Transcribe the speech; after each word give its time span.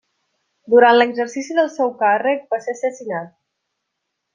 Durant 0.75 0.95
l'exercici 1.01 1.59
del 1.59 1.71
seu 1.75 1.93
càrrec 2.01 2.51
va 2.55 2.63
ser 2.67 2.77
assassinat. 2.77 3.33